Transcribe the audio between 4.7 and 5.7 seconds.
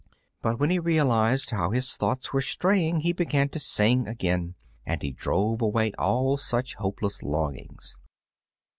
and he drove